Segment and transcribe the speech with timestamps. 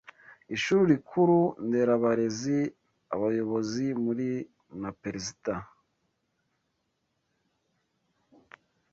[0.55, 2.59] Ishuri Rikuru Nderabarezi
[3.15, 4.29] Abayobozi muri
[4.81, 5.53] na Perezida